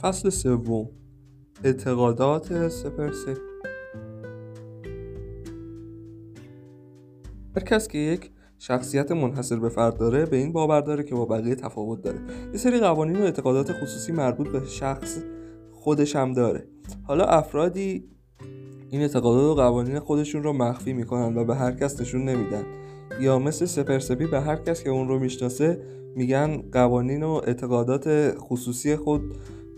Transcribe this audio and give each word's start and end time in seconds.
فصل 0.00 0.30
سوم. 0.30 0.88
اعتقادات 1.64 2.68
سپرسی 2.68 3.34
هر 7.56 7.62
کس 7.62 7.88
که 7.88 7.98
یک 7.98 8.30
شخصیت 8.58 9.12
منحصر 9.12 9.56
به 9.56 9.68
فرد 9.68 9.96
داره 9.98 10.26
به 10.26 10.36
این 10.36 10.52
باور 10.52 10.80
داره 10.80 11.04
که 11.04 11.14
با 11.14 11.24
بقیه 11.24 11.54
تفاوت 11.54 12.02
داره. 12.02 12.18
یه 12.52 12.58
سری 12.58 12.80
قوانین 12.80 13.16
و 13.16 13.22
اعتقادات 13.22 13.72
خصوصی 13.72 14.12
مربوط 14.12 14.48
به 14.48 14.66
شخص 14.66 15.18
خودش 15.72 16.16
هم 16.16 16.32
داره. 16.32 16.68
حالا 17.02 17.24
افرادی 17.24 18.17
این 18.90 19.00
اعتقادات 19.00 19.44
و 19.50 19.54
قوانین 19.54 19.98
خودشون 19.98 20.42
رو 20.42 20.52
مخفی 20.52 20.92
می‌کنن 20.92 21.36
و 21.36 21.44
به 21.44 21.54
هر 21.54 21.72
کس 21.72 22.00
نشون 22.00 22.24
نمیدن. 22.24 22.62
یا 23.20 23.38
مثل 23.38 23.64
سپرسپی 23.64 24.26
به 24.26 24.40
هر 24.40 24.56
کس 24.56 24.82
که 24.82 24.90
اون 24.90 25.08
رو 25.08 25.18
می‌شناسه 25.18 25.80
میگن 26.16 26.62
قوانین 26.72 27.22
و 27.22 27.40
اعتقادات 27.46 28.34
خصوصی 28.38 28.96
خود 28.96 29.22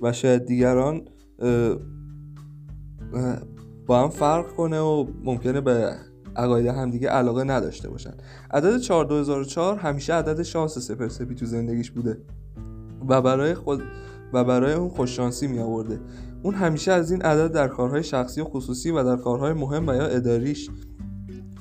و 0.02 0.12
شاید 0.12 0.46
دیگران 0.46 1.02
با 3.86 4.02
هم 4.02 4.08
فرق 4.08 4.52
کنه 4.52 4.80
و 4.80 5.06
ممکنه 5.24 5.60
به 5.60 5.92
عقاید 6.36 6.66
همدیگه 6.66 7.08
علاقه 7.08 7.44
نداشته 7.44 7.90
باشن. 7.90 8.14
عدد 8.50 8.78
4 8.78 9.04
2004 9.04 9.76
همیشه 9.76 10.14
عدد 10.14 10.42
شانس 10.42 10.78
سپرسپی 10.78 11.34
تو 11.34 11.46
زندگیش 11.46 11.90
بوده 11.90 12.18
و 13.08 13.22
برای 13.22 13.54
خود 13.54 13.82
و 14.32 14.44
برای 14.44 14.72
اون 14.72 14.88
خوششانسی 14.88 15.46
می 15.46 15.58
آورده 15.58 16.00
اون 16.42 16.54
همیشه 16.54 16.92
از 16.92 17.10
این 17.10 17.22
عدد 17.22 17.52
در 17.52 17.68
کارهای 17.68 18.02
شخصی 18.02 18.40
و 18.40 18.44
خصوصی 18.44 18.90
و 18.90 19.04
در 19.04 19.16
کارهای 19.16 19.52
مهم 19.52 19.88
و 19.88 19.94
یا 19.94 20.06
اداریش 20.06 20.70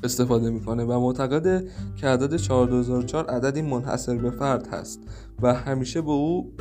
استفاده 0.04 0.50
می‌کنه 0.50 0.84
و 0.84 1.00
معتقده 1.00 1.68
که 1.96 2.08
عدد 2.08 2.36
4 2.36 2.68
2004 2.68 3.26
عددی 3.26 3.62
منحصر 3.62 4.16
به 4.18 4.32
فرد 4.32 4.68
هست 4.68 5.00
و 5.42 5.54
همیشه 5.54 6.02
به 6.02 6.12
او 6.12 6.54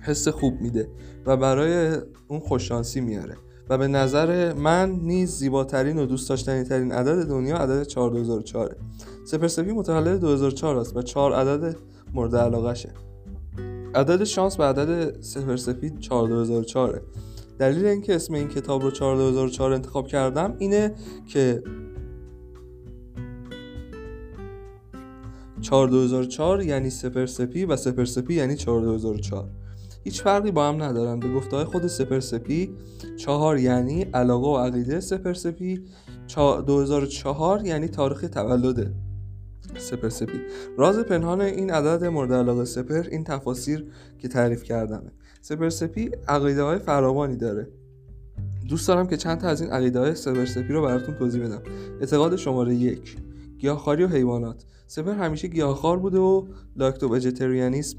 حس 0.00 0.28
خوب 0.28 0.60
میده 0.60 0.88
و 1.26 1.36
برای 1.36 1.96
اون 2.28 2.40
خوششانسی 2.40 3.00
میاره. 3.00 3.36
و 3.70 3.78
به 3.78 3.88
نظر 3.88 4.52
من 4.52 4.90
نیز 4.90 5.30
زیباترین 5.30 5.98
و 5.98 6.06
دوست 6.06 6.28
داشتنی 6.28 6.64
ترین 6.64 6.92
عدد 6.92 7.28
دنیا 7.28 7.56
عدد 7.56 7.82
4 7.82 8.10
2004 8.10 8.76
سپرسپی 9.24 9.72
متولد 9.72 10.20
2004 10.20 10.76
است 10.76 10.96
و 10.96 11.02
4 11.02 11.32
عدد 11.32 11.76
مورد 12.14 12.36
علاقه 12.36 12.74
شه 12.74 12.90
عدد 13.94 14.24
شانس 14.24 14.56
به 14.56 14.64
عدد 14.64 15.20
سپرسپی 15.22 15.90
4 15.90 16.28
2004 16.28 17.02
دلیل 17.58 17.86
اینکه 17.86 18.14
اسم 18.14 18.34
این 18.34 18.48
کتاب 18.48 18.82
رو 18.82 18.90
4 18.90 19.16
2004 19.16 19.72
انتخاب 19.72 20.06
کردم 20.06 20.54
اینه 20.58 20.94
که 21.26 21.62
4 25.60 25.88
2004 25.88 26.62
یعنی 26.62 26.90
سپرسپی 26.90 27.64
و 27.64 27.76
سپرسپی 27.76 28.34
یعنی 28.34 28.56
4 28.56 28.80
2004 28.80 29.48
هیچ 30.04 30.22
فرقی 30.22 30.50
با 30.50 30.68
هم 30.68 30.82
ندارن. 30.82 31.20
به 31.20 31.28
گفته 31.28 31.56
های 31.56 31.64
خود 31.64 31.86
سپرسپی 31.86 32.74
چهار 33.16 33.58
یعنی 33.58 34.02
علاقه 34.02 34.46
و 34.46 34.56
عقیده. 34.56 35.00
سپرسپی 35.00 35.84
2004 36.66 37.66
یعنی 37.66 37.88
تاریخ 37.88 38.20
تولد 38.20 38.94
سپرسپی. 39.78 40.40
راز 40.76 40.98
پنهان 40.98 41.40
این 41.40 41.70
عدد 41.70 42.04
مورد 42.04 42.32
علاقه 42.32 42.64
سپر 42.64 43.06
این 43.10 43.24
تفاسیر 43.24 43.86
که 44.18 44.28
تعریف 44.28 44.62
کردمه. 44.62 45.12
سپرسپی 45.40 46.10
عقیده 46.28 46.62
های 46.62 46.78
فراوانی 46.78 47.36
داره. 47.36 47.68
دوست 48.68 48.88
دارم 48.88 49.06
که 49.06 49.16
چند 49.16 49.40
تا 49.40 49.48
از 49.48 49.60
این 49.60 49.70
عقیده 49.70 49.98
های 49.98 50.14
سپرسپی 50.14 50.72
رو 50.72 50.82
براتون 50.82 51.14
توضیح 51.14 51.44
بدم. 51.44 51.62
اعتقاد 52.00 52.36
شماره 52.36 52.74
یک 52.74 53.16
گیاهخواری 53.58 54.04
و 54.04 54.08
حیوانات. 54.08 54.64
سپر 54.86 55.12
همیشه 55.12 55.48
گیاهخوار 55.48 55.98
بوده 55.98 56.18
و 56.18 56.46
لاکتو 56.76 57.14
وجتریانیسم 57.14 57.98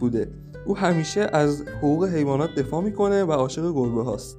بوده. 0.00 0.30
او 0.66 0.76
همیشه 0.76 1.20
از 1.20 1.62
حقوق 1.62 2.04
حیوانات 2.04 2.54
دفاع 2.54 2.82
می‌کنه 2.82 3.24
و 3.24 3.32
عاشق 3.32 3.72
گربه 3.72 4.02
هاست 4.02 4.38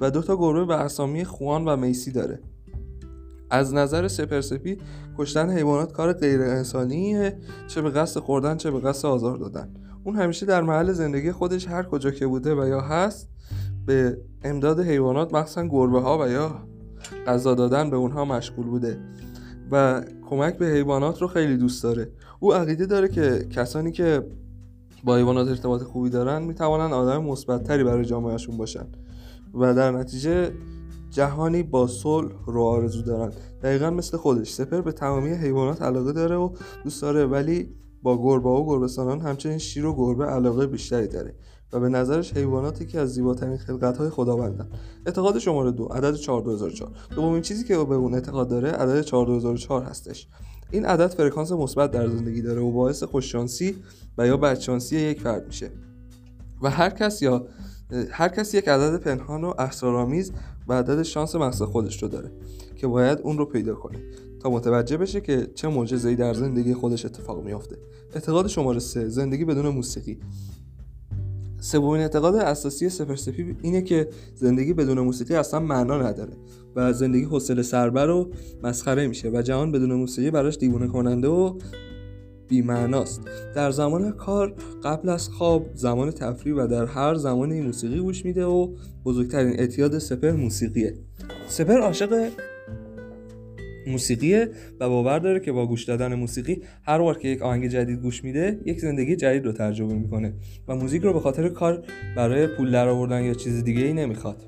و 0.00 0.10
دو 0.10 0.22
تا 0.22 0.36
گربه 0.36 0.64
به 0.64 0.74
اسامی 0.74 1.24
خوان 1.24 1.64
و 1.64 1.76
میسی 1.76 2.12
داره. 2.12 2.40
از 3.50 3.74
نظر 3.74 4.08
سپرسپی 4.08 4.78
کشتن 5.18 5.50
حیوانات 5.50 5.92
کار 5.92 6.12
غیر 6.12 6.42
انسانیه 6.42 7.38
چه 7.68 7.82
به 7.82 7.90
قصد 7.90 8.20
خوردن 8.20 8.56
چه 8.56 8.70
به 8.70 8.80
قصد 8.80 9.06
آزار 9.06 9.36
دادن. 9.36 9.74
اون 10.04 10.16
همیشه 10.16 10.46
در 10.46 10.62
محل 10.62 10.92
زندگی 10.92 11.32
خودش 11.32 11.68
هر 11.68 11.82
کجا 11.82 12.10
که 12.10 12.26
بوده 12.26 12.54
و 12.54 12.68
یا 12.68 12.80
هست 12.80 13.28
به 13.86 14.18
امداد 14.42 14.80
حیوانات 14.80 15.34
مخصوصا 15.34 15.66
گربه 15.66 16.00
ها 16.00 16.18
و 16.18 16.28
یا 16.28 16.54
غذا 17.26 17.54
دادن 17.54 17.90
به 17.90 17.96
اونها 17.96 18.24
مشغول 18.24 18.66
بوده 18.66 18.98
و 19.70 20.02
کمک 20.30 20.58
به 20.58 20.66
حیوانات 20.66 21.22
رو 21.22 21.28
خیلی 21.28 21.56
دوست 21.56 21.82
داره. 21.82 22.10
او 22.40 22.54
عقیده 22.54 22.86
داره 22.86 23.08
که 23.08 23.46
کسانی 23.50 23.92
که 23.92 24.26
با 25.04 25.16
حیوانات 25.16 25.48
ارتباط 25.48 25.82
خوبی 25.82 26.10
دارن 26.10 26.42
می‌توانن 26.42 26.92
آدم 26.92 27.24
مثبتتری 27.24 27.84
برای 27.84 28.04
جامعهشون 28.04 28.56
باشن 28.56 28.86
و 29.54 29.74
در 29.74 29.90
نتیجه 29.90 30.52
جهانی 31.10 31.62
با 31.62 31.86
صلح 31.86 32.32
رو 32.46 32.62
آرزو 32.62 33.02
دارن. 33.02 33.32
دقیقا 33.62 33.90
مثل 33.90 34.16
خودش. 34.16 34.52
سپر 34.52 34.80
به 34.80 34.92
تمامی 34.92 35.30
حیوانات 35.30 35.82
علاقه 35.82 36.12
داره 36.12 36.36
و 36.36 36.50
دوست 36.84 37.02
داره 37.02 37.26
ولی 37.26 37.74
با 38.02 38.22
گربه 38.22 38.48
و 38.48 38.66
گربستانان 38.66 39.20
همچنین 39.20 39.58
شیر 39.58 39.86
و 39.86 39.94
گربه 39.96 40.24
علاقه 40.24 40.66
بیشتری 40.66 41.08
داره 41.08 41.34
و 41.72 41.80
به 41.80 41.88
نظرش 41.88 42.32
حیواناتی 42.32 42.86
که 42.86 43.00
از 43.00 43.14
زیباترین 43.14 43.56
خلقت 43.56 43.96
های 43.96 44.10
خداوندن 44.10 44.68
اعتقاد 45.06 45.38
شماره 45.38 45.70
دو 45.70 45.84
عدد 45.84 46.14
4 46.14 46.42
2004 46.42 46.90
دومین 47.16 47.42
چیزی 47.42 47.64
که 47.64 47.76
به 47.76 47.94
اون 47.94 48.14
اعتقاد 48.14 48.48
داره 48.48 48.70
عدد 48.70 49.00
4 49.00 49.26
2004 49.26 49.82
هستش. 49.82 50.28
این 50.70 50.86
عدد 50.86 51.06
فرکانس 51.06 51.52
مثبت 51.52 51.90
در 51.90 52.08
زندگی 52.08 52.42
داره 52.42 52.60
و 52.60 52.70
باعث 52.70 53.02
خوششانسی 53.02 53.76
و 54.18 54.26
یا 54.26 54.36
بدشانسی 54.36 54.96
یک 54.96 55.20
فرد 55.20 55.46
میشه. 55.46 55.70
و 56.62 56.70
هر 56.70 56.90
کس 56.90 57.22
یا 57.22 57.46
هر 58.10 58.28
کس 58.28 58.54
یک 58.54 58.68
عدد 58.68 58.96
پنهان 58.96 59.44
و 59.44 59.54
اسرارآمیز 59.58 60.32
و 60.68 60.72
عدد 60.72 61.02
شانس 61.02 61.34
مخصوص 61.34 61.68
خودش 61.68 62.02
رو 62.02 62.08
داره 62.08 62.32
که 62.76 62.86
باید 62.86 63.18
اون 63.22 63.38
رو 63.38 63.44
پیدا 63.44 63.74
کنه. 63.74 63.98
تا 64.42 64.50
متوجه 64.50 64.96
بشه 64.96 65.20
که 65.20 65.46
چه 65.54 65.68
معجزه‌ای 65.68 66.16
در 66.16 66.34
زندگی 66.34 66.74
خودش 66.74 67.04
اتفاق 67.04 67.44
میافته. 67.44 67.76
اعتقاد 68.14 68.46
شماره 68.46 68.78
سه 68.78 69.08
زندگی 69.08 69.44
بدون 69.44 69.68
موسیقی. 69.68 70.18
سومین 71.60 72.00
اعتقاد 72.00 72.36
اساسی 72.36 72.88
سپرسپی 72.88 73.56
اینه 73.62 73.82
که 73.82 74.08
زندگی 74.34 74.72
بدون 74.72 75.00
موسیقی 75.00 75.34
اصلا 75.34 75.60
معنا 75.60 76.02
نداره 76.02 76.32
و 76.76 76.92
زندگی 76.92 77.24
حوصله 77.24 77.62
سربر 77.62 78.08
و 78.08 78.30
مسخره 78.62 79.06
میشه 79.06 79.30
و 79.30 79.42
جهان 79.42 79.72
بدون 79.72 79.92
موسیقی 79.92 80.30
براش 80.30 80.56
دیوونه 80.56 80.88
کننده 80.88 81.28
و 81.28 81.58
بیمعناست. 82.48 83.20
در 83.54 83.70
زمان 83.70 84.12
کار 84.12 84.54
قبل 84.84 85.08
از 85.08 85.28
خواب 85.28 85.66
زمان 85.74 86.10
تفریح 86.10 86.54
و 86.54 86.66
در 86.66 86.84
هر 86.84 87.14
زمانی 87.14 87.60
موسیقی 87.60 88.00
گوش 88.00 88.24
میده 88.24 88.44
و 88.44 88.74
بزرگترین 89.04 89.60
اعتیاد 89.60 89.98
سپر 89.98 90.32
موسیقیه. 90.32 90.94
سپر 91.48 91.80
عاشق 91.80 92.30
موسیقیه 93.86 94.48
و 94.80 94.88
باور 94.88 95.18
داره 95.18 95.40
که 95.40 95.52
با 95.52 95.66
گوش 95.66 95.84
دادن 95.84 96.14
موسیقی 96.14 96.62
هر 96.82 96.98
بار 96.98 97.18
که 97.18 97.28
یک 97.28 97.42
آهنگ 97.42 97.66
جدید 97.66 97.98
گوش 97.98 98.24
میده 98.24 98.60
یک 98.64 98.80
زندگی 98.80 99.16
جدید 99.16 99.44
رو 99.44 99.52
تجربه 99.52 99.94
می‌کنه 99.94 100.32
و 100.68 100.76
موزیک 100.76 101.02
رو 101.02 101.12
به 101.12 101.20
خاطر 101.20 101.48
کار 101.48 101.84
برای 102.16 102.46
پول 102.46 102.70
درآوردن 102.70 103.24
یا 103.24 103.34
چیز 103.34 103.64
دیگه 103.64 103.82
ای 103.84 103.92
نمی‌خواد. 103.92 104.42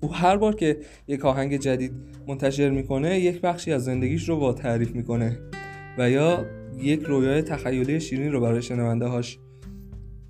او 0.00 0.14
هر 0.14 0.36
بار 0.36 0.54
که 0.54 0.78
یک 1.08 1.24
آهنگ 1.24 1.56
جدید 1.56 1.92
منتشر 2.28 2.70
می‌کنه 2.70 3.20
یک 3.20 3.40
بخشی 3.40 3.72
از 3.72 3.84
زندگیش 3.84 4.28
رو 4.28 4.36
با 4.36 4.52
تعریف 4.52 4.90
می‌کنه 4.90 5.38
و 5.98 6.10
یا 6.10 6.46
یک 6.78 7.02
رویای 7.02 7.42
تخیلی 7.42 8.00
شیرین 8.00 8.32
رو 8.32 8.40
برای 8.40 8.62
شنونده 8.62 9.06
هاش 9.06 9.38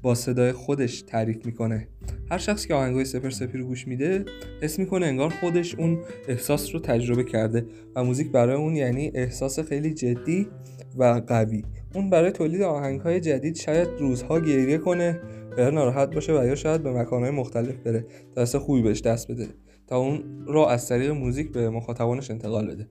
با 0.07 0.15
صدای 0.15 0.53
خودش 0.53 1.03
تعریف 1.03 1.47
می‌کنه. 1.47 1.89
هر 2.31 2.39
شخص 2.39 2.67
که 2.67 2.75
آهنگای 2.75 3.05
سپر 3.05 3.31
سپی 3.31 3.63
گوش 3.63 3.89
میده 3.89 4.25
حس 4.63 4.79
می‌کنه 4.79 5.07
انگار 5.07 5.31
خودش 5.31 5.75
اون 5.75 5.99
احساس 6.29 6.75
رو 6.75 6.81
تجربه 6.81 7.25
کرده 7.25 7.67
و 7.97 8.05
موزیک 8.05 8.31
برای 8.31 8.57
اون 8.57 8.77
یعنی 8.77 9.11
احساس 9.15 9.61
خیلی 9.61 9.95
جدی 9.95 10.49
و 10.97 11.23
قوی. 11.27 11.65
اون 11.95 12.11
برای 12.11 12.31
تولید 12.31 12.63
آهنگ 12.63 13.01
های 13.01 13.21
جدید 13.21 13.57
شاید 13.57 13.89
روزها 13.99 14.41
گریه 14.41 14.79
کنه 14.79 15.21
یا 15.59 15.71
ناراحت 15.71 16.15
باشه 16.15 16.41
و 16.41 16.45
یا 16.45 16.55
شاید 16.55 16.83
به 16.83 16.93
مکانهای 16.93 17.31
مختلف 17.31 17.75
بره. 17.77 18.07
تا 18.35 18.59
خوبی 18.59 18.83
بهش 18.83 19.01
دست 19.01 19.31
بده. 19.31 19.47
تا 19.87 19.97
اون 19.97 20.45
را 20.47 20.71
از 20.71 20.89
طریق 20.89 21.11
موزیک 21.11 21.53
به 21.53 21.71
مخاطبانش 21.71 22.31
انتقال 22.31 22.67
بده. 22.67 22.89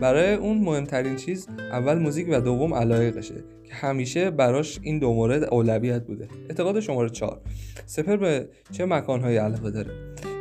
برای 0.00 0.34
اون 0.34 0.58
مهمترین 0.58 1.16
چیز 1.16 1.48
اول 1.72 1.98
موزیک 1.98 2.26
و 2.30 2.40
دوم 2.40 2.74
علایقشه 2.74 3.44
که 3.64 3.74
همیشه 3.74 4.30
براش 4.30 4.78
این 4.82 4.98
دو 4.98 5.14
مورد 5.14 5.44
اولویت 5.44 6.06
بوده. 6.06 6.28
اعتقاد 6.48 6.80
شماره 6.80 7.08
چهار. 7.08 7.40
سپر 7.86 8.16
به 8.16 8.48
چه 8.72 8.86
مکانهایی 8.86 9.36
علاقه 9.36 9.70
داره؟ 9.70 9.90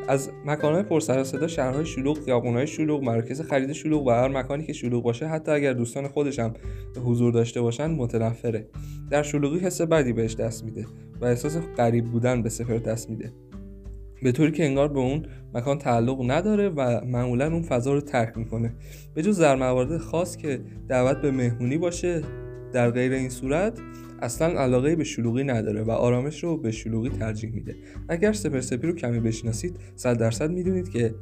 از 0.07 0.29
مکانهای 0.45 0.83
پر 0.83 0.99
سر 0.99 1.23
صدا 1.23 1.47
شهرهای 1.47 1.85
شلوغ 1.85 2.25
خیابونهای 2.25 2.67
شلوغ 2.67 3.03
مراکز 3.03 3.41
خرید 3.41 3.71
شلوغ 3.71 4.07
و 4.07 4.09
هر 4.09 4.27
مکانی 4.27 4.65
که 4.65 4.73
شلوغ 4.73 5.03
باشه 5.03 5.27
حتی 5.27 5.51
اگر 5.51 5.73
دوستان 5.73 6.07
خودش 6.07 6.39
هم 6.39 6.53
حضور 7.05 7.33
داشته 7.33 7.61
باشن 7.61 7.87
متنفره. 7.87 8.67
در 9.09 9.23
شلوغی 9.23 9.59
حس 9.59 9.81
بدی 9.81 10.13
بهش 10.13 10.35
دست 10.35 10.63
میده 10.63 10.85
و 11.21 11.25
احساس 11.25 11.57
غریب 11.77 12.05
بودن 12.05 12.41
به 12.41 12.49
سفر 12.49 12.77
دست 12.77 13.09
میده. 13.09 13.33
به 14.23 14.31
طوری 14.31 14.51
که 14.51 14.65
انگار 14.65 14.87
به 14.87 14.99
اون 14.99 15.25
مکان 15.53 15.77
تعلق 15.77 16.31
نداره 16.31 16.69
و 16.69 17.05
معمولا 17.05 17.53
اون 17.53 17.61
فضا 17.61 17.93
رو 17.93 18.01
ترک 18.01 18.37
می‌کنه. 18.37 18.73
به 19.13 19.21
جز 19.21 19.39
در 19.39 19.55
موارد 19.55 19.97
خاص 19.97 20.37
که 20.37 20.61
دعوت 20.89 21.21
به 21.21 21.31
مهمونی 21.31 21.77
باشه 21.77 22.21
در 22.73 22.91
غیر 22.91 23.13
این 23.13 23.29
صورت 23.29 23.79
اصلا 24.21 24.47
علاقه 24.47 24.95
به 24.95 25.03
شلوغی 25.03 25.43
نداره 25.43 25.83
و 25.83 25.91
آرامش 25.91 26.43
رو 26.43 26.57
به 26.57 26.71
شلوغی 26.71 27.09
ترجیح 27.09 27.51
میده. 27.51 27.75
اگر 28.09 28.33
سپرسپی 28.33 28.87
رو 28.87 28.93
کمی 28.95 29.19
بشناسید 29.19 29.79
صد 29.95 30.17
درصد 30.17 30.51
می‌دونید 30.51 30.89
که 30.89 31.15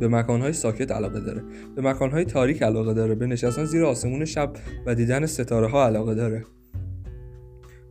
به 0.00 0.08
مکانهای 0.08 0.52
ساکت 0.52 0.90
علاقه 0.90 1.20
داره. 1.20 1.42
به 1.76 1.82
مکانهای 1.82 2.24
تاریک 2.24 2.62
علاقه 2.62 2.94
داره. 2.94 3.14
به 3.14 3.26
نشستن 3.26 3.64
زیر 3.64 3.84
آسمون 3.84 4.24
شب 4.24 4.52
و 4.86 4.94
دیدن 4.94 5.26
ستاره 5.26 5.68
ها 5.68 5.86
علاقه 5.86 6.14
داره. 6.14 6.44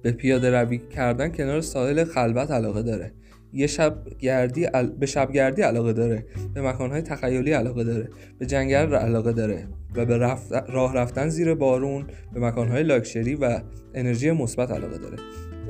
به 0.02 0.12
پیاده 0.12 0.62
روی 0.62 0.78
کردن 0.78 1.30
کنار 1.30 1.62
ساحل 1.62 2.04
خلوت 2.04 2.52
علاقه 2.52 2.84
داره. 2.84 3.12
یه 3.56 3.68
شب 3.68 3.98
گردی 4.20 4.68
به 5.00 5.06
شب 5.06 5.32
گردی 5.32 5.62
علاقه 5.62 5.94
داره 5.94 6.26
به 6.54 6.62
مکانهای 6.62 7.02
تخیلی 7.02 7.52
علاقه 7.52 7.84
داره 7.84 8.10
به 8.40 8.46
جنگل 8.46 8.96
علاقه 8.96 9.34
داره 9.34 9.68
و 9.96 10.06
به 10.06 10.18
رفت... 10.18 10.54
راه 10.54 10.96
رفتن 10.96 11.30
زیر 11.30 11.54
بارون 11.54 12.06
به 12.34 12.40
مکانهای 12.40 12.84
لاکشری 12.84 13.36
و 13.36 13.60
انرژی 13.94 14.32
مثبت 14.32 14.72
علاقه 14.72 14.98
داره. 14.98 15.18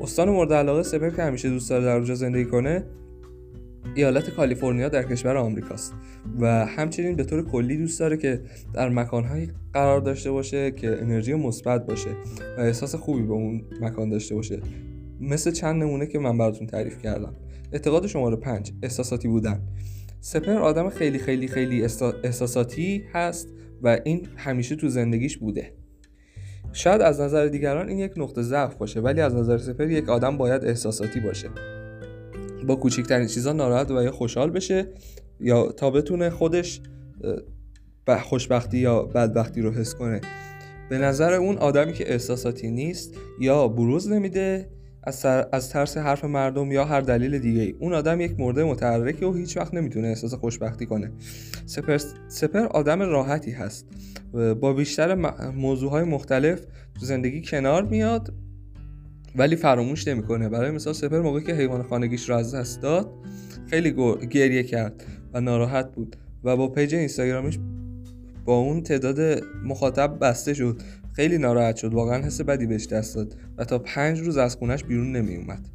استان 0.00 0.30
مورد 0.30 0.52
علاقه 0.52 0.82
سپر 0.82 1.10
که 1.10 1.22
همیشه 1.22 1.48
دوست 1.48 1.70
داره 1.70 1.84
در 1.84 1.96
اونجا 1.96 2.14
زندگی 2.14 2.44
کنه 2.44 2.84
ایالت 3.94 4.30
کالیفرنیا 4.30 4.88
در 4.88 5.02
کشور 5.02 5.36
آمریکاست 5.36 5.94
و 6.40 6.66
همچنین 6.66 7.16
به 7.16 7.24
طور 7.24 7.44
کلی 7.50 7.76
دوست 7.76 8.00
داره 8.00 8.16
که 8.16 8.40
در 8.74 8.88
مکانهایی 8.88 9.50
قرار 9.72 10.00
داشته 10.00 10.30
باشه 10.30 10.70
که 10.70 10.98
انرژی 11.02 11.34
مثبت 11.34 11.86
باشه 11.86 12.10
و 12.58 12.60
احساس 12.60 12.94
خوبی 12.94 13.22
به 13.22 13.32
اون 13.32 13.64
مکان 13.80 14.08
داشته 14.08 14.34
باشه. 14.34 14.60
مثل 15.20 15.50
چند 15.50 15.82
نمونه 15.82 16.06
که 16.06 16.18
من 16.18 16.38
براتون 16.38 16.66
تعریف 16.66 17.02
کردم. 17.02 17.34
اعتقاد 17.72 18.06
شماره 18.06 18.36
پنج 18.36 18.72
احساساتی 18.82 19.28
بودن. 19.28 19.62
سپر 20.20 20.58
آدم 20.58 20.90
خیلی 20.90 21.18
خیلی 21.18 21.48
خیلی 21.48 21.82
احساساتی 22.24 23.04
هست 23.12 23.48
و 23.82 24.00
این 24.04 24.28
همیشه 24.36 24.76
تو 24.76 24.88
زندگیش 24.88 25.38
بوده. 25.38 25.72
شاید 26.72 27.00
از 27.00 27.20
نظر 27.20 27.46
دیگران 27.46 27.88
این 27.88 27.98
یک 27.98 28.12
نقطه 28.16 28.42
ضعف 28.42 28.74
باشه 28.74 29.00
ولی 29.00 29.20
از 29.20 29.34
نظر 29.34 29.58
سپر 29.58 29.90
یک 29.90 30.08
آدم 30.08 30.38
باید 30.38 30.64
احساساتی 30.64 31.20
باشه. 31.20 31.48
با 32.66 32.76
کوچکترین 32.76 33.26
چیزا 33.26 33.52
ناراحت 33.52 33.90
و 33.90 34.02
یا 34.02 34.12
خوشحال 34.12 34.50
بشه 34.50 34.88
یا 35.40 35.72
تا 35.72 35.90
بتونه 35.90 36.30
خودش 36.30 36.80
خوشبختی 38.22 38.78
یا 38.78 39.02
بدبختی 39.02 39.60
رو 39.60 39.70
حس 39.72 39.94
کنه. 39.94 40.20
به 40.90 40.98
نظر 40.98 41.32
اون 41.32 41.58
آدمی 41.58 41.92
که 41.92 42.12
احساساتی 42.12 42.70
نیست 42.70 43.14
یا 43.40 43.68
بروز 43.68 44.12
نمیده 44.12 44.68
از, 45.06 45.26
از 45.52 45.70
ترس 45.70 45.96
حرف 45.96 46.24
مردم 46.24 46.72
یا 46.72 46.84
هر 46.84 47.00
دلیل 47.00 47.38
دیگه 47.38 47.60
ای 47.60 47.74
اون 47.78 47.94
آدم 47.94 48.20
یک 48.20 48.40
مرده 48.40 48.64
متحرکه 48.64 49.26
و 49.26 49.34
هیچ 49.34 49.56
وقت 49.56 49.74
نمی‌تونه 49.74 50.08
احساس 50.08 50.34
خوشبختی 50.34 50.86
کنه. 50.86 51.10
سپر, 51.66 51.98
سپر 52.28 52.66
آدم 52.66 53.02
راحتی 53.02 53.50
هست. 53.50 53.86
با 54.60 54.72
بیشتر 54.72 55.14
موضوع 55.50 55.90
های 55.90 56.04
مختلف 56.04 56.60
تو 57.00 57.06
زندگی 57.06 57.42
کنار 57.42 57.84
میاد 57.84 58.32
ولی 59.36 59.56
فراموش 59.56 60.08
نمی‌کنه. 60.08 60.48
برای 60.48 60.70
مثال 60.70 60.92
سپر 60.92 61.20
موقعی 61.20 61.44
که 61.44 61.54
حیوان 61.54 61.82
خانگیش 61.82 62.28
رو 62.28 62.36
از 62.36 62.54
دست 62.54 62.82
داد 62.82 63.10
خیلی 63.70 63.92
گریه 64.30 64.62
کرد 64.62 65.04
و 65.34 65.40
ناراحت 65.40 65.92
بود 65.92 66.16
و 66.44 66.56
با 66.56 66.68
page 66.68 66.94
اینستاگرامش 66.94 67.58
با 68.44 68.56
اون 68.56 68.82
تعداد 68.82 69.44
مخاطب 69.64 70.18
بسته 70.20 70.54
شد. 70.54 70.82
خیلی 71.16 71.38
ناراحت 71.38 71.76
شد 71.76 71.94
واقعا 71.94 72.22
حس 72.22 72.40
بدی 72.40 72.66
بهش 72.66 72.86
دست 72.86 73.14
داد 73.14 73.36
و 73.58 73.64
تا 73.64 73.78
پنج 73.78 74.20
روز 74.20 74.36
از 74.36 74.56
خونش 74.56 74.84
بیرون 74.84 75.16
نمی 75.16 75.36
اومد 75.36 75.68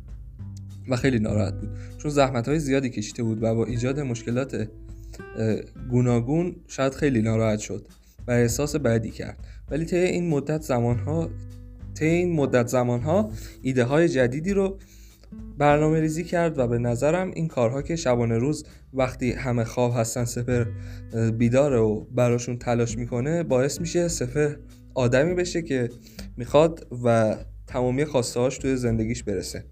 و 0.90 0.96
خیلی 0.96 1.20
ناراحت 1.20 1.54
بود 1.54 1.70
چون 1.98 2.12
زحمت 2.12 2.48
های 2.48 2.60
زیادی 2.60 2.90
کشیده 2.90 3.24
بود 3.24 3.44
و 3.44 3.56
با 3.56 3.66
ایجاد 3.66 4.00
مشکلات 4.00 4.68
گوناگون 5.90 6.56
شاید 6.68 6.94
خیلی 6.94 7.22
ناراحت 7.22 7.60
شد 7.60 7.88
و 8.28 8.32
احساس 8.32 8.76
بدی 8.76 9.12
کرد. 9.12 9.38
ولی 9.72 9.86
طی 9.86 9.98
این 9.98 10.30
مدت 10.30 10.62
زمانها 10.62 11.30
طی 11.96 12.06
این 12.06 12.36
مدت 12.36 12.68
زمانها 12.68 13.32
ایده 13.62 13.84
های 13.84 14.10
جدیدی 14.10 14.54
رو 14.54 14.78
برنامه 15.58 16.00
ریزی 16.00 16.24
کرد 16.24 16.60
و 16.60 16.68
به 16.68 16.78
نظرم 16.78 17.32
این 17.36 17.48
کارها 17.48 17.82
که 17.82 17.96
شبانه 17.96 18.38
روز 18.38 18.66
وقتی 18.94 19.32
همه 19.32 19.64
خواب 19.64 19.94
هستن 19.96 20.26
سفر 20.26 20.68
بیداره 21.38 21.80
و 21.80 22.04
براشون 22.04 22.58
تلاش 22.58 22.98
می‌کنه 22.98 23.44
باعث 23.44 23.82
میشه 23.82 24.08
سفر 24.08 24.58
آدمی 24.94 25.34
بشه 25.34 25.62
که 25.62 25.90
می‌خواد 26.38 26.88
و 27.04 27.36
تمامی 27.68 28.02
هاش 28.02 28.58
توی 28.58 28.76
زندگیش 28.76 29.24
برسه. 29.24 29.66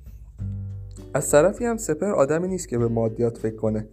از 1.14 1.32
طرفی 1.32 1.66
هم 1.66 1.78
سپر 1.78 2.12
آدمی 2.12 2.48
نیست 2.48 2.70
که 2.70 2.78
به 2.78 2.88
مادیات 2.88 3.38
فکر 3.38 3.56
کنه. 3.56 3.88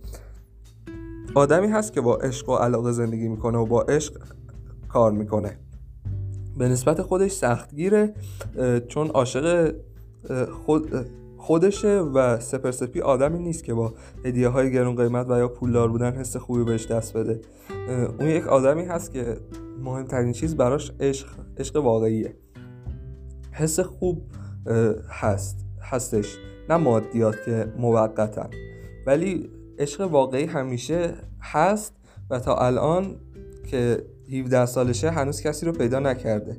آدمی 1.34 1.66
هست 1.66 1.92
که 1.92 2.00
با 2.00 2.16
عشق 2.16 2.48
و 2.48 2.54
علاقه 2.54 2.92
زندگی 2.92 3.28
می‌کنه 3.28 3.58
و 3.58 3.66
با 3.66 3.82
عشق 3.82 4.22
کار 4.88 5.12
می‌کنه. 5.12 5.58
به 6.58 6.68
نسبت 6.68 7.02
خودش 7.02 7.32
سختگیره 7.32 8.14
چون 8.88 9.08
عاشق 9.08 9.74
خود 10.64 11.10
خودشه 11.36 11.98
و 11.98 12.40
سپر 12.40 12.70
سپی 12.70 13.00
آدمی 13.00 13.38
نیست 13.38 13.64
که 13.64 13.74
با 13.74 13.94
هدیه 14.24 14.48
های 14.48 14.72
گرون 14.72 14.96
قیمت 14.96 15.30
و 15.30 15.38
یا 15.38 15.48
پولدار 15.48 15.88
بودن 15.88 16.12
حس 16.12 16.36
خوبی 16.36 16.64
بهش 16.64 16.86
دست 16.86 17.16
بده. 17.16 17.40
اون 18.18 18.28
یک 18.28 18.46
آدمی 18.46 18.84
هست 18.84 19.12
که 19.12 19.36
مهمترین 19.78 20.32
چیز 20.32 20.56
براش 20.56 20.92
عشق 21.00 21.28
عشق 21.58 21.76
واقعیه. 21.76 22.36
حس 23.52 23.80
خوب 23.80 24.22
هست 25.08 25.64
هستش. 25.80 26.36
نه 26.68 26.76
مادیات 26.76 27.44
که 27.44 27.72
موقتن. 27.78 28.50
ولی 29.06 29.50
عشق 29.78 30.00
واقعی 30.00 30.44
همیشه 30.44 31.14
هست 31.40 31.94
و 32.30 32.38
تا 32.38 32.56
الان 32.56 33.16
که 33.70 34.02
17 34.32 34.66
سالشه 34.66 35.10
هنوز 35.10 35.40
کسی 35.40 35.66
رو 35.66 35.72
پیدا 35.72 36.00
نکرده. 36.00 36.56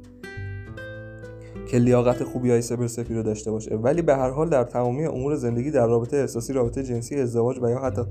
که 1.67 1.77
لیاقت 1.77 2.23
خوبی 2.23 2.51
های 2.51 2.61
سبر 2.61 2.87
سفی 2.87 3.13
رو 3.13 3.23
داشته 3.23 3.51
باشه. 3.51 3.75
ولی 3.75 4.01
به 4.01 4.15
هر 4.15 4.29
حال 4.29 4.49
در 4.49 4.63
تمامی 4.63 5.05
امور 5.05 5.35
زندگی 5.35 5.71
در 5.71 5.87
رابطه 5.87 6.17
احساسی 6.17 6.53
رابطه 6.53 6.83
جنسی 6.83 7.15
ازدواج 7.15 7.59
و 7.61 7.69
یا 7.69 7.79
حتی 7.79 8.01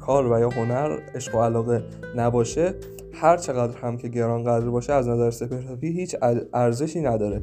کار 0.00 0.32
و 0.32 0.40
یا 0.40 0.50
هنر 0.50 0.98
عشق 1.14 1.34
و 1.34 1.42
علاقه 1.42 1.84
نباشه. 2.16 2.74
هر 3.14 3.36
چقدر 3.36 3.78
هم 3.78 3.96
که 3.96 4.08
گران 4.08 4.44
قدر 4.44 4.70
باشه 4.70 4.92
از 4.92 5.08
نظر 5.08 5.30
سپرسفی 5.30 5.88
هیچ 5.88 6.16
ارزشی 6.54 7.00
نداره. 7.00 7.42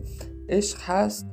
عشق 0.49 0.77
هست 0.81 1.25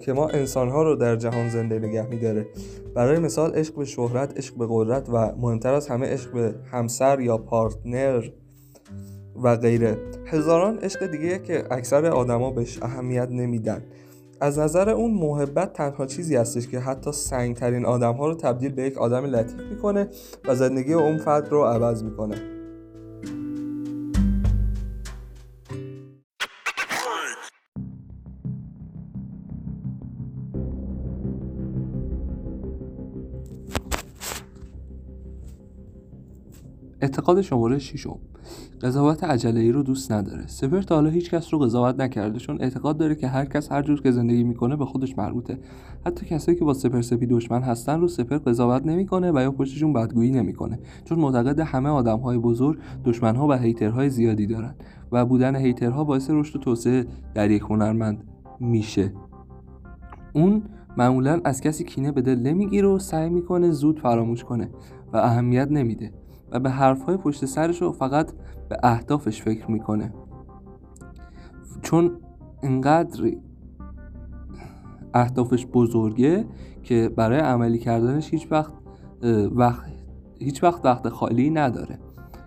که 0.00 0.12
ما 0.12 0.28
انسانها 0.28 0.82
رو 0.82 0.96
در 0.96 1.16
جهان 1.16 1.48
زنده 1.48 1.78
نگه 1.78 2.06
میداره. 2.06 2.46
برای 2.94 3.18
مثال 3.18 3.50
عشق 3.50 3.74
به 3.74 3.84
شهرت 3.84 4.38
عشق 4.38 4.56
به 4.56 4.66
قدرت 4.70 5.08
و 5.08 5.32
مهمتر 5.36 5.74
از 5.74 5.88
همه 5.88 6.06
عشق 6.06 6.32
به 6.32 6.54
همسر 6.72 7.20
یا 7.20 7.38
پارتنر 7.38 8.28
و 9.42 9.56
غیره. 9.56 9.98
هزاران 10.26 10.78
عشق 10.78 11.06
دیگه 11.06 11.38
که 11.38 11.64
اکثر 11.70 12.06
آدما 12.06 12.50
بهش 12.50 12.82
اهمیت 12.82 13.28
نمیدن. 13.30 13.82
از 14.40 14.58
نظر 14.58 14.90
اون 14.90 15.14
محبت 15.14 15.72
تنها 15.72 16.06
چیزی 16.06 16.36
هستش 16.36 16.68
که 16.68 16.78
حتی 16.78 17.12
سنگترین 17.12 17.84
آدم 17.84 18.12
ها 18.12 18.26
رو 18.26 18.34
تبدیل 18.34 18.72
به 18.72 18.82
یک 18.82 18.98
آدم 18.98 19.24
لطیف 19.24 19.60
می‌کنه 19.70 20.08
و 20.48 20.54
زندگی 20.54 20.92
اون 20.92 21.18
فرد 21.18 21.48
رو 21.48 21.62
عوض 21.62 22.04
می‌کنه. 22.04 22.57
اعتقاد 37.00 37.40
شماره 37.40 37.78
ششم. 37.78 38.18
قضاوت 38.82 39.24
عجله 39.24 39.60
ای 39.60 39.72
رو 39.72 39.82
دوست 39.82 40.12
نداره. 40.12 40.46
سپر 40.46 40.82
تا 40.82 40.94
حالا 40.94 41.10
هیچ 41.10 41.30
کس 41.30 41.54
رو 41.54 41.58
قضاوت 41.58 42.00
نکرده 42.00 42.38
چون 42.38 42.62
اعتقاد 42.62 42.96
داره 42.96 43.14
که 43.14 43.28
هر 43.28 43.44
کس 43.44 43.72
هر 43.72 43.82
جور 43.82 44.02
که 44.02 44.10
زندگی 44.10 44.44
می‌کنه 44.44 44.76
به 44.76 44.84
خودش 44.84 45.18
مربوطه. 45.18 45.58
حتی 46.06 46.26
کسایی 46.26 46.58
که 46.58 46.64
با 46.64 46.74
سپر 46.74 47.00
سپی 47.00 47.26
دشمن 47.26 47.62
هستن 47.62 48.00
رو 48.00 48.08
سپر 48.08 48.38
قضاوت 48.38 48.86
نمی‌کنه 48.86 49.32
و 49.32 49.40
یا 49.40 49.50
پشتشون 49.50 49.92
بدگویی 49.92 50.30
نمی‌کنه 50.30 50.78
چون 51.04 51.18
معتقد 51.18 51.60
همه 51.60 51.88
آدم 51.88 52.18
های 52.18 52.38
بزرگ 52.38 52.78
دشمن 53.04 53.36
ها 53.36 53.48
و 53.48 53.52
هیترهای 53.52 54.10
زیادی 54.10 54.46
دارن 54.46 54.74
و 55.12 55.26
بودن 55.26 55.56
هیترها 55.56 56.04
باعث 56.04 56.30
رشد 56.30 56.56
و 56.56 56.58
توسعه 56.58 57.06
در 57.34 57.50
یک 57.50 57.62
هنرمند 57.62 58.24
میشه. 58.60 59.12
اون 60.32 60.62
معمولا 60.96 61.40
از 61.44 61.60
کسی 61.60 61.84
کینه 61.84 62.12
به 62.12 62.22
دل 62.22 62.38
نمی‌گیره 62.38 62.88
و 62.88 62.98
سعی 62.98 63.28
می‌کنه 63.28 63.70
زود 63.70 64.00
فراموش 64.00 64.44
کنه 64.44 64.70
و 65.12 65.16
اهمیت 65.16 65.68
نمیده. 65.70 66.12
و 66.50 66.60
به 66.60 66.70
حرفهای 66.70 67.16
پشت 67.16 67.44
سرش 67.44 67.82
رو 67.82 67.92
فقط 67.92 68.32
به 68.68 68.76
اهدافش 68.82 69.42
فکر 69.42 69.70
می‌کنه. 69.70 70.12
چون 71.82 72.18
انقدر 72.62 73.32
اهدافش 75.14 75.66
بزرگه 75.66 76.46
که 76.82 77.08
برای 77.16 77.40
عملی 77.40 77.78
کردنش 77.78 78.30
هیچ 78.30 78.52
وقت 78.52 78.72
وقت 79.50 79.86
هیچ 80.38 80.64
وقت 80.64 80.84
وقت 80.84 81.08
خالی 81.08 81.50
نداره 81.50 81.98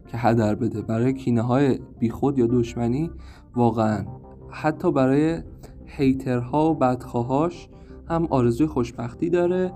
که 0.08 0.18
هدر 0.18 0.56
بده. 0.56 0.82
برای 0.82 1.14
کینه 1.14 1.42
های 1.42 1.80
بیخود 2.00 2.38
یا 2.38 2.48
دشمنی 2.48 3.12
واقعا. 3.56 4.06
حتی 4.50 4.92
برای 4.92 5.42
هیترها 5.86 6.72
و 6.72 6.76
بدخواهاش 6.76 7.70
هم 8.10 8.28
آرزوی 8.30 8.68
خوشبختی 8.68 9.30
داره. 9.30 9.74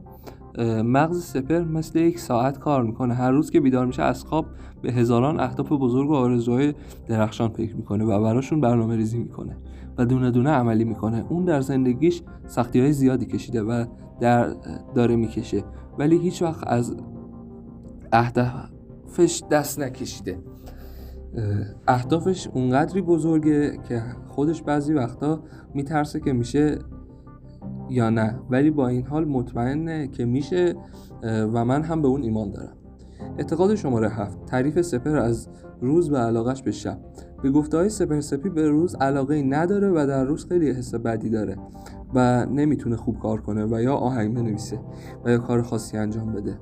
مغز 0.83 1.23
سپر 1.23 1.63
مثل 1.63 1.99
یک 1.99 2.19
ساعت 2.19 2.59
کار 2.59 2.83
می‌کنه. 2.83 3.13
هر 3.13 3.31
روز 3.31 3.49
که 3.49 3.61
بیدار 3.61 3.85
میشه 3.85 4.03
از 4.03 4.23
خواب 4.23 4.45
به 4.81 4.91
هزاران 4.91 5.39
اهداف 5.39 5.71
بزرگ 5.71 6.09
و 6.09 6.13
آرزوهای 6.13 6.73
درخشان 7.07 7.49
فکر 7.49 7.75
می‌کنه 7.75 8.05
و 8.05 8.23
براشون 8.23 8.61
برنامه 8.61 8.95
ریزی 8.95 9.17
می‌کنه 9.17 9.57
و 9.97 10.05
دونه 10.05 10.31
دونه 10.31 10.49
عملی 10.49 10.83
می‌کنه. 10.83 11.25
اون 11.29 11.45
در 11.45 11.61
زندگیش 11.61 12.21
سختی 12.47 12.79
های 12.79 12.93
زیادی 12.93 13.25
کشیده 13.25 13.63
و 13.63 13.85
در 14.19 14.53
داره 14.95 15.15
می‌کشه. 15.15 15.63
ولی 15.99 16.17
هیچ 16.17 16.41
وقت 16.41 16.67
از 16.67 16.95
اهدافش 18.11 19.43
دست 19.51 19.79
نکشیده. 19.79 20.39
اهدافش 21.87 22.47
اونقدری 22.53 23.01
بزرگه 23.01 23.77
که 23.87 24.03
خودش 24.27 24.61
بعضی 24.61 24.93
وقتا 24.93 25.43
میترسه 25.73 26.19
که 26.19 26.33
میشه 26.33 26.79
یا 27.89 28.09
نه. 28.09 28.39
ولی 28.49 28.71
با 28.71 28.87
این 28.87 29.05
حال 29.05 29.25
مطمئنه 29.25 30.07
که 30.07 30.25
میشه 30.25 30.75
و 31.23 31.65
من 31.65 31.83
هم 31.83 32.01
به 32.01 32.07
اون 32.07 32.21
ایمان 32.21 32.51
دارم. 32.51 32.73
اعتقاد 33.37 33.75
شماره 33.75 34.09
هفت 34.09 34.45
تعریف 34.45 34.81
سپر 34.81 35.17
از 35.17 35.49
روز 35.81 36.11
و 36.11 36.15
علاقش 36.15 36.63
به 36.63 36.71
شب. 36.71 36.97
به 37.43 37.51
گفته 37.51 37.77
های 37.77 37.89
سپر 37.89 38.19
سپی 38.19 38.49
به 38.49 38.69
روز 38.69 38.95
علاقه 38.95 39.41
نداره 39.41 39.89
و 39.89 40.05
در 40.07 40.23
روز 40.23 40.45
خیلی 40.45 40.69
حس 40.69 40.95
بدی 40.95 41.29
داره 41.29 41.57
و 42.13 42.45
نمی‌تونه 42.45 42.95
خوب 42.95 43.19
کار 43.19 43.41
کنه 43.41 43.65
و 43.65 43.81
یا 43.81 43.95
آهنگ 43.95 44.35
بنویسه 44.35 44.79
و 45.25 45.29
یا 45.29 45.37
کار 45.37 45.61
خاصی 45.61 45.97
انجام 45.97 46.33
بده. 46.33 46.57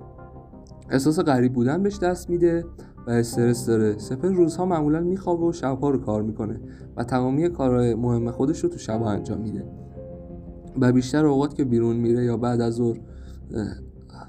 احساس 0.89 1.19
غریب 1.19 1.53
بودن 1.53 1.83
بهش 1.83 1.99
دست 1.99 2.29
میده 2.29 2.65
و 3.07 3.11
استرس 3.11 3.65
داره. 3.65 3.97
سپر 3.97 4.27
روزها 4.27 4.65
معمولا 4.65 4.99
میخوابه 4.99 5.45
و 5.45 5.51
شبها 5.51 5.89
رو 5.89 5.97
کار 5.97 6.21
می‌کنه 6.21 6.59
و 6.97 7.03
تمامی 7.03 7.49
کارهای 7.49 7.95
مهم 7.95 8.31
خودش 8.31 8.63
رو 8.63 8.69
تو 8.69 8.77
شبها 8.77 9.11
انجام 9.11 9.41
میده. 9.41 9.65
و 10.81 10.91
بیشتر 10.91 11.25
اوقات 11.25 11.53
که 11.53 11.63
بیرون 11.63 11.95
میره 11.95 12.25
یا 12.25 12.37
بعد 12.37 12.61
از 12.61 12.73
ظهر 12.73 12.97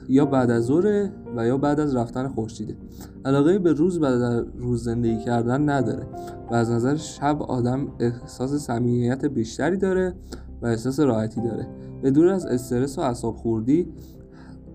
یا 0.08 0.26
بعد 0.26 0.50
از 0.50 0.64
ظهر 0.64 1.08
و 1.36 1.46
یا 1.46 1.58
بعد 1.58 1.80
از 1.80 1.96
رفتن 1.96 2.28
خورشیده. 2.28 2.76
علاقه 3.24 3.58
به 3.58 3.72
روز 3.72 3.98
و 3.98 4.00
در 4.00 4.40
روز 4.40 4.84
زندگی 4.84 5.18
کردن 5.18 5.68
نداره 5.68 6.06
و 6.50 6.54
از 6.54 6.70
نظر 6.70 6.96
شب 6.96 7.42
آدم 7.42 7.86
احساس 8.00 8.54
صمیمیت 8.54 9.24
بیشتری 9.24 9.76
داره 9.76 10.14
و 10.62 10.66
احساس 10.66 11.00
راحتی 11.00 11.40
داره. 11.40 11.66
به 12.02 12.10
دور 12.10 12.28
از 12.28 12.46
استرس 12.46 12.98
و 12.98 13.00
اعصاب 13.00 13.36
خوردی 13.36 13.88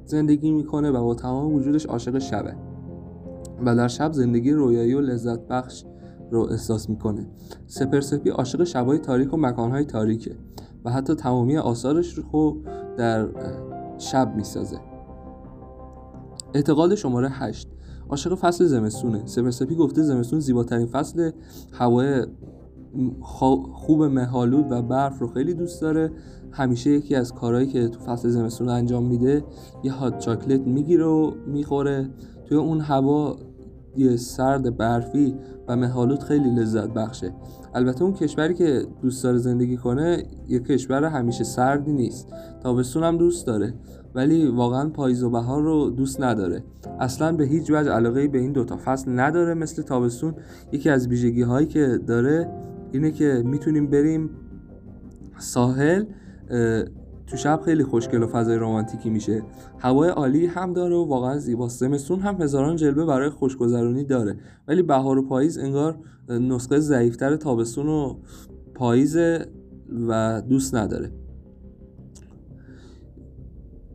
زندگی 0.05 0.51
می‌کنه 0.51 0.91
و 0.91 1.03
با 1.03 1.15
تمام 1.15 1.53
وجودش 1.53 1.85
عاشق 1.85 2.19
شبه 2.19 2.55
و 3.65 3.75
در 3.75 3.87
شب 3.87 4.13
زندگی 4.13 4.51
رویایی 4.51 4.93
و 4.93 5.01
لذت 5.01 5.47
بخش 5.47 5.83
رو 6.31 6.39
احساس 6.51 6.89
می‌کنه. 6.89 7.25
سپرسپی 7.67 8.29
عاشق 8.29 8.63
شبای 8.63 8.99
تاریک 8.99 9.33
و 9.33 9.37
مکانهای 9.37 9.85
تاریکه. 9.85 10.35
و 10.85 10.91
حتی 10.91 11.15
تمامی 11.15 11.57
آثارش 11.57 12.13
رو 12.13 12.57
در 12.97 13.27
شب 13.97 14.35
می‌سازه. 14.35 14.79
اعتقاد 16.53 16.95
شماره 16.95 17.29
8 17.29 17.67
عاشق 18.09 18.35
فصل 18.35 18.65
زمستونه. 18.65 19.21
سپرسپی 19.25 19.75
گفته 19.75 20.01
زمستون 20.01 20.39
زیباترین 20.39 20.87
فصل 20.87 21.31
هوای 21.71 22.25
خوب 23.73 24.03
مهالود 24.03 24.71
و 24.71 24.81
برف 24.81 25.19
رو 25.19 25.27
خیلی 25.27 25.53
دوست 25.53 25.81
داره. 25.81 26.11
همیشه 26.51 26.89
یکی 26.89 27.15
از 27.15 27.33
کارهایی 27.33 27.67
که 27.67 27.87
تو 27.87 27.99
فصل 27.99 28.29
زمستون 28.29 28.69
انجام 28.69 29.05
میده 29.05 29.43
یه 29.83 29.91
هات 29.91 30.19
چاکلت 30.19 30.61
می‌گیره 30.61 31.05
و 31.05 31.31
می‌خوره. 31.47 32.09
توی 32.45 32.57
اون 32.57 32.81
هوا 32.81 33.35
سرد 34.15 34.77
برفی 34.77 35.35
و 35.67 35.75
مهالود 35.75 36.23
خیلی 36.23 36.49
لذت 36.49 36.89
بخشه. 36.89 37.33
البته 37.73 38.03
اون 38.03 38.13
کشوری 38.13 38.53
که 38.53 38.85
دوست 39.01 39.23
داره 39.23 39.37
زندگی 39.37 39.77
کنه 39.77 40.23
یه 40.47 40.59
کشور 40.59 41.03
همیشه 41.03 41.43
سردی 41.43 41.91
نیست. 41.91 42.27
تابستون 42.63 43.03
هم 43.03 43.17
دوست 43.17 43.47
داره 43.47 43.73
ولی 44.15 44.47
واقعا 44.47 44.89
پاییز 44.89 45.23
و 45.23 45.29
بهار 45.29 45.63
رو 45.63 45.89
دوست 45.89 46.21
نداره. 46.21 46.63
اصلا 46.99 47.31
به 47.31 47.45
هیچ 47.45 47.71
وجه 47.71 47.91
علاقه 47.91 48.27
به 48.27 48.37
این 48.37 48.51
دوتا 48.51 48.77
فصل 48.77 49.19
نداره 49.19 49.53
مثل 49.53 49.81
تابستون. 49.81 50.33
یکی 50.71 50.89
از 50.89 51.07
ویژگی 51.07 51.41
هایی 51.41 51.67
که 51.67 51.99
داره 52.07 52.51
اینه 52.91 53.11
که 53.11 53.43
می‌تونیم 53.45 53.87
بریم 53.87 54.29
ساحل 55.37 56.03
تو 57.29 57.37
شب 57.37 57.61
خیلی 57.65 57.83
خوشگل 57.83 58.23
و 58.23 58.27
فضای 58.27 58.57
رمانتیکی 58.57 59.09
میشه. 59.09 59.43
هوای 59.79 60.09
عالی 60.09 60.45
هم 60.45 60.73
داره 60.73 60.95
و 60.95 61.05
واقعا 61.05 61.37
زیباست 61.37 61.79
زمستون 61.79 62.19
هم 62.19 62.41
هزاران 62.41 62.75
جلبه 62.75 63.05
برای 63.05 63.29
خوشگذرونی 63.29 64.03
داره. 64.03 64.37
ولی 64.67 64.81
بهار 64.81 65.17
و 65.17 65.27
پاییز 65.27 65.57
انگار 65.57 65.99
نسخه 66.29 66.79
ضعیفتر 66.79 67.35
تابستون 67.35 67.87
و 67.87 68.15
پاییز 68.75 69.17
و 70.07 70.41
دوست 70.49 70.75
نداره. 70.75 71.11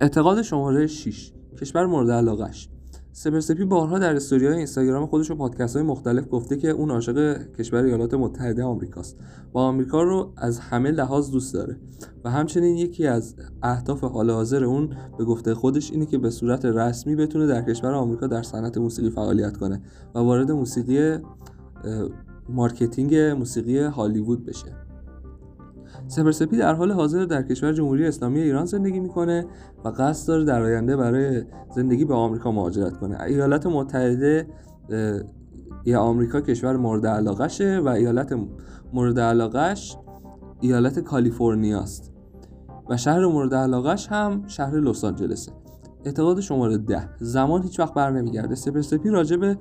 اعتقاد 0.00 0.42
شماره 0.42 0.86
6 0.86 1.32
کشور 1.60 1.86
مورد 1.86 2.10
علاقش 2.10 2.68
سپرسپی 3.16 3.64
بارها 3.64 3.98
در 3.98 4.16
استوریهای 4.16 4.56
اینستاگرام 4.56 5.06
خودش 5.06 5.30
و 5.30 5.34
پادکست 5.34 5.76
های 5.76 5.84
مختلف 5.84 6.24
گفته 6.30 6.56
که 6.56 6.70
اون 6.70 6.90
عاشق 6.90 7.38
کشور 7.52 7.82
ایالات 7.84 8.14
متحده 8.14 8.64
آمریکاست 8.64 9.16
و 9.54 9.58
آمریکا 9.58 10.02
رو 10.02 10.32
از 10.36 10.58
همه 10.58 10.90
لحاظ 10.90 11.30
دوست 11.30 11.54
داره 11.54 11.76
و 12.24 12.30
همچنین 12.30 12.76
یکی 12.76 13.06
از 13.06 13.34
اهداف 13.62 14.04
حال 14.04 14.30
حاضر 14.30 14.64
اون 14.64 14.96
به 15.18 15.24
گفته 15.24 15.54
خودش 15.54 15.90
اینه 15.90 16.06
که 16.06 16.18
به 16.18 16.30
صورت 16.30 16.64
رسمی 16.64 17.16
بتونه 17.16 17.46
در 17.46 17.62
کشور 17.62 17.94
آمریکا 17.94 18.26
در 18.26 18.42
صنعت 18.42 18.78
موسیقی 18.78 19.10
فعالیت 19.10 19.56
کنه 19.56 19.82
و 20.14 20.18
وارد 20.18 20.50
موسیقی 20.50 21.18
marketing 22.48 23.14
موسیقی 23.14 23.78
هالیوود 23.78 24.44
بشه. 24.44 24.83
سپرسپی 26.08 26.56
در 26.56 26.74
حال 26.74 26.92
حاضر 26.92 27.24
در 27.24 27.42
کشور 27.42 27.72
جمهوری 27.72 28.06
اسلامی 28.06 28.40
ایران 28.40 28.64
زندگی 28.64 29.00
می‌کنه 29.00 29.46
و 29.84 29.88
قصد 29.88 30.28
داره 30.28 30.44
در 30.44 30.62
آینده 30.62 30.96
برای 30.96 31.42
زندگی 31.74 32.04
به 32.04 32.14
آمریکا 32.14 32.52
مهاجرت 32.52 32.96
کنه. 32.96 33.22
ایالات 33.22 33.66
متحده 33.66 34.46
یا 35.84 36.00
آمریکا 36.00 36.40
کشور 36.40 36.76
مورد 36.76 37.06
علاقشه 37.06 37.80
و 37.84 37.88
ایالت 37.88 38.38
مورد 38.92 39.20
علاقش 39.20 39.96
ایالت 40.60 40.98
کالیفرنیا 40.98 41.80
است 41.80 42.12
و 42.88 42.96
شهر 42.96 43.26
مورد 43.26 43.54
علاقش 43.54 44.08
هم 44.08 44.46
شهر 44.46 44.80
لس 44.80 45.04
آنجلسه. 45.04 45.52
اعتقاد 46.04 46.40
شماره 46.40 46.78
ده. 46.78 47.08
زمان 47.18 47.62
هیچ 47.62 47.80
وقت 47.80 47.94
بر 47.94 48.10
نمیگرده. 48.10 48.54
سپرسپی 48.54 49.08
راجع 49.08 49.36
به 49.36 49.58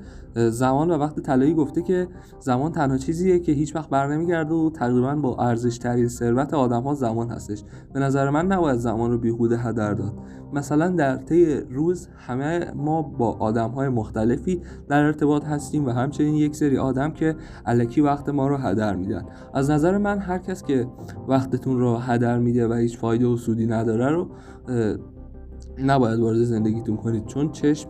زمان 0.49 0.91
و 0.91 0.97
وقت 0.97 1.19
طلایی 1.19 1.53
گفته 1.53 1.81
که 1.81 2.07
زمان 2.39 2.71
تنها 2.71 2.97
چیزیه 2.97 3.39
که 3.39 3.51
هیچ 3.51 3.75
وقت 3.75 3.89
بر 3.89 4.07
نمیگرده 4.07 4.53
و 4.53 4.69
تقریبا 4.69 5.15
با 5.15 5.35
ارزش 5.35 5.77
ترین 5.77 6.07
ثروت 6.07 6.53
آدم 6.53 6.81
ها 6.81 6.93
زمان 6.93 7.29
هستش. 7.29 7.63
به 7.93 7.99
نظر 7.99 8.29
من 8.29 8.45
نباید 8.45 8.77
زمان 8.77 9.11
رو 9.11 9.17
بیهوده 9.17 9.57
هدر 9.57 9.93
داد. 9.93 10.13
مثلا 10.53 10.89
در 10.89 11.17
طی 11.17 11.55
روز 11.55 12.07
همه 12.27 12.71
ما 12.75 13.01
با 13.01 13.31
آدم 13.31 13.69
های 13.69 13.89
مختلفی 13.89 14.61
در 14.87 15.03
ارتباط 15.03 15.45
هستیم 15.45 15.85
و 15.85 15.89
همچنین 15.89 16.35
یک 16.35 16.55
سری 16.55 16.77
آدم 16.77 17.11
که 17.11 17.35
علکی 17.65 18.01
وقت 18.01 18.29
ما 18.29 18.47
رو 18.47 18.57
هدر 18.57 18.95
میدن. 18.95 19.25
از 19.53 19.69
نظر 19.69 19.97
من 19.97 20.19
هر 20.19 20.37
کس 20.37 20.63
که 20.63 20.87
وقتتون 21.27 21.79
رو 21.79 21.97
هدر 21.97 22.39
میده 22.39 22.67
و 22.67 22.73
هیچ 22.73 22.97
فایده 22.97 23.25
و 23.27 23.37
سودی 23.37 23.67
نداره 23.67 24.09
رو 24.09 24.27
نباید 25.77 26.19
وارد 26.19 26.43
زندگیتون 26.43 26.97
کنید. 26.97 27.25
چون 27.25 27.51
چشم 27.51 27.89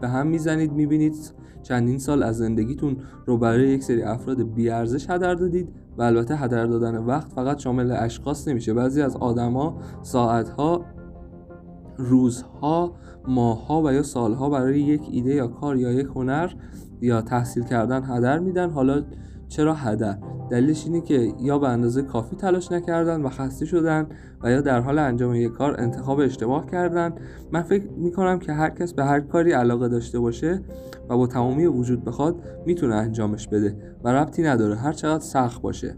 به 0.00 0.08
هم 0.08 0.26
می‌زنید 0.26 0.72
می‌بینید 0.72 1.14
چندین 1.62 1.98
سال 1.98 2.22
از 2.22 2.36
زندگیتون 2.36 2.96
رو 3.26 3.38
برای 3.38 3.68
یک 3.68 3.82
سری 3.82 4.02
افراد 4.02 4.42
بیارزش 4.42 5.10
هدر 5.10 5.34
دادید 5.34 5.68
و 5.98 6.02
البته 6.02 6.36
هدر 6.36 6.66
دادن 6.66 6.96
وقت 6.96 7.32
فقط 7.32 7.58
شامل 7.58 7.90
اشخاص 7.90 8.48
نمیشه. 8.48 8.74
بعضی 8.74 9.02
از 9.02 9.16
آدما 9.16 9.78
ساعتها 10.02 10.84
روزها 11.96 12.92
ماهها 13.28 13.82
و 13.82 13.92
یا 13.92 14.02
سالها 14.02 14.50
برای 14.50 14.80
یک 14.80 15.08
ایده 15.10 15.34
یا 15.34 15.46
کار 15.46 15.76
یا 15.76 15.92
یک 15.92 16.06
هنر 16.14 16.52
یا 17.00 17.22
تحصیل 17.22 17.62
کردن 17.62 18.02
هدر 18.04 18.38
میدن. 18.38 18.70
حالا 18.70 19.02
چرا 19.48 19.74
هدر؟ 19.74 20.18
دلیلش 20.50 20.86
اینه 20.86 21.00
که 21.00 21.32
یا 21.40 21.58
به 21.58 21.68
اندازه 21.68 22.02
کافی 22.02 22.36
تلاش 22.36 22.72
نکردن 22.72 23.22
و 23.22 23.28
خسته 23.28 23.64
شدن 23.66 24.06
و 24.42 24.50
یا 24.50 24.60
در 24.60 24.80
حال 24.80 24.98
انجام 24.98 25.34
یک 25.34 25.52
کار 25.52 25.80
انتخاب 25.80 26.18
اشتباه 26.18 26.66
کردن. 26.66 27.12
من 27.52 27.62
فکر 27.62 27.88
می‌کنم 27.96 28.38
که 28.38 28.52
هر 28.52 28.70
کس 28.70 28.92
به 28.92 29.04
هر 29.04 29.20
کاری 29.20 29.52
علاقه 29.52 29.88
داشته 29.88 30.18
باشه 30.18 30.62
و 31.08 31.16
با 31.16 31.26
تمامی 31.26 31.66
وجود 31.66 32.04
بخواد 32.04 32.42
می‌تونه 32.66 32.94
انجامش 32.94 33.48
بده 33.48 33.76
و 34.04 34.08
ربطی 34.08 34.42
نداره. 34.42 34.74
هر 34.74 34.92
چقدر 34.92 35.24
سخت 35.24 35.62
باشه. 35.62 35.94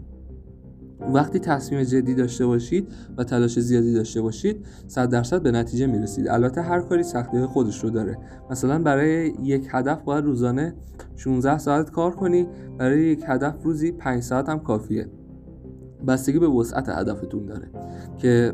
وقتی 1.01 1.39
تصمیم 1.39 1.83
جدی 1.83 2.15
داشته 2.15 2.45
باشید 2.45 2.87
و 3.17 3.23
تلاش 3.23 3.59
زیادی 3.59 3.93
داشته 3.93 4.21
باشید 4.21 4.65
100 4.87 5.09
درصد 5.09 5.41
به 5.41 5.51
نتیجه 5.51 5.87
می‌رسید. 5.87 6.27
البته 6.27 6.61
هر 6.61 6.81
کاری 6.81 7.03
سختی 7.03 7.45
خودش 7.45 7.83
رو 7.83 7.89
داره. 7.89 8.17
مثلا 8.51 8.79
برای 8.79 9.33
یک 9.43 9.67
هدف 9.71 10.03
باید 10.03 10.25
روزانه 10.25 10.75
16 11.15 11.57
ساعت 11.57 11.91
کار 11.91 12.15
کنی 12.15 12.47
برای 12.77 13.05
یک 13.05 13.23
هدف 13.27 13.63
روزی 13.63 13.91
5 13.91 14.23
ساعت 14.23 14.49
هم 14.49 14.59
کافیه. 14.59 15.07
بستگی 16.07 16.39
به 16.39 16.47
وسعت 16.47 16.89
هدفتون 16.89 17.45
داره 17.45 17.69
که 18.17 18.53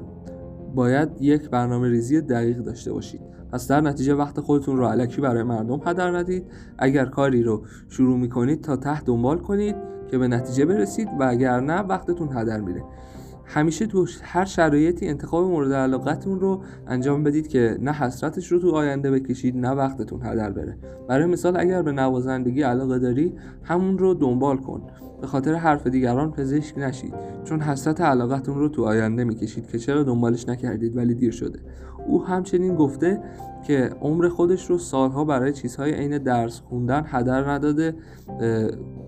باید 0.76 1.10
یک 1.20 1.50
برنامه 1.50 1.90
ریزی 1.90 2.22
دقیق 2.22 2.58
داشته 2.58 2.94
باشید. 2.94 3.22
پس 3.52 3.68
در 3.68 3.82
نتیجه 3.82 4.14
وقت 4.14 4.40
خودتون 4.40 4.78
رو 4.78 4.86
علکی 4.86 5.22
برای 5.22 5.44
مردم 5.44 5.82
هدر 5.86 6.18
ندید. 6.18 6.46
اگر 6.78 7.06
کاری 7.06 7.44
رو 7.44 7.64
شروع 7.90 8.18
می‌کنید 8.18 8.62
تا 8.62 8.78
ته 8.78 9.02
دنبال 9.02 9.38
کنید. 9.38 9.76
که 10.16 10.20
به 10.20 10.28
نتیجه 10.28 10.66
برسید 10.66 11.08
و 11.20 11.24
اگر 11.24 11.60
نه 11.60 11.80
وقتتون 11.80 12.30
هدر 12.38 12.60
میره. 12.60 12.84
همیشه 13.46 13.86
تو 13.86 14.08
هر 14.24 14.46
شرایطی 14.46 15.08
انتخاب 15.08 15.46
مورد 15.46 15.74
علاقتون 15.74 16.40
رو 16.40 16.62
انجام 16.88 17.24
بدید 17.24 17.48
که 17.48 17.78
نه 17.82 17.92
حسرتش 17.92 18.52
رو 18.52 18.60
تو 18.60 18.72
آینده 18.72 19.12
بکشید 19.12 19.58
نه 19.58 19.70
وقتتون 19.70 20.22
هدر 20.24 20.52
بره. 20.52 20.78
برای 21.08 21.26
مثال 21.26 21.60
اگر 21.60 21.82
به 21.82 21.92
نوازندگی 21.92 22.62
علاقه 22.62 23.00
داری 23.00 23.34
همون 23.64 23.98
رو 23.98 24.14
دنبال 24.14 24.58
کن. 24.58 24.82
به 25.22 25.28
خاطر 25.28 25.54
حرف 25.54 25.88
دیگران 25.88 26.32
پزشک 26.32 26.78
نشید 26.78 27.14
چون 27.44 27.62
حسرت 27.62 28.02
علاقتون 28.02 28.56
رو 28.56 28.70
تو 28.70 28.84
آینده 28.84 29.24
می‌کشید 29.24 29.68
که 29.68 29.80
چرا 29.80 30.04
دنبالش 30.04 30.50
نکردید 30.50 30.98
ولی 30.98 31.14
دیر 31.14 31.32
شده. 31.32 31.60
او 32.08 32.26
همچنین 32.26 32.76
گفته 32.76 33.20
که 33.68 33.90
عمر 34.02 34.30
خودش 34.30 34.70
رو 34.70 34.78
سالها 34.78 35.26
برای 35.26 35.54
چیزهای 35.54 35.94
عین 35.94 36.18
درس 36.18 36.60
خوندن 36.60 37.04
هدر 37.08 37.50
نداده 37.50 37.96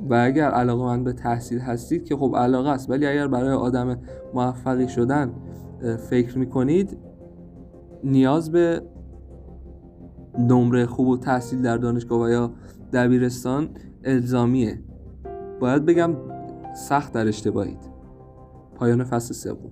و 0.09 0.13
اگر 0.13 0.49
علاقه 0.51 0.85
من 0.85 1.03
به 1.03 1.13
تحصیل 1.13 1.59
هستید 1.59 2.05
که 2.05 2.15
خب 2.15 2.33
علاقه 2.37 2.69
است 2.69 2.89
ولی 2.89 3.05
اگر 3.05 3.27
برای 3.27 3.53
آدم 3.53 3.99
موفقی 4.33 4.87
شدن 4.87 5.31
فکر 6.09 6.37
می‌کنید 6.37 6.97
نیاز 8.03 8.51
به 8.51 8.81
نمره 10.39 10.85
خوب 10.85 11.07
و 11.07 11.17
تحصیل 11.17 11.61
در 11.61 11.77
دانشگاه 11.77 12.21
و 12.21 12.29
یا 12.29 12.51
دبیرستان 12.93 13.69
الزامیه. 14.03 14.79
باید 15.59 15.85
بگم 15.85 16.15
سخت 16.75 17.13
در 17.13 17.27
اشتباهید. 17.27 17.79
پایان 18.75 19.03
فصل 19.03 19.33
سوم. 19.33 19.71